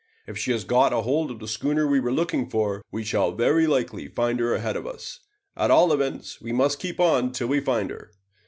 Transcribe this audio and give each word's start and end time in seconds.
"If 0.25 0.35
she 0.35 0.51
has 0.51 0.63
got 0.63 0.93
hold 0.93 1.29
of 1.29 1.37
the 1.37 1.47
schooner 1.47 1.85
we 1.85 1.99
were 1.99 2.11
looking 2.11 2.49
for, 2.49 2.83
we 2.91 3.03
shall 3.03 3.33
very 3.33 3.67
likely 3.67 4.07
find 4.07 4.39
her 4.39 4.55
ahead 4.55 4.75
of 4.75 4.87
us; 4.87 5.19
at 5.55 5.69
all 5.69 5.93
events 5.93 6.41
we 6.41 6.51
must 6.51 6.79
keep 6.79 6.99
on 6.99 7.31
till 7.31 7.49
we 7.49 7.59
find 7.59 7.91
her." 7.91 8.09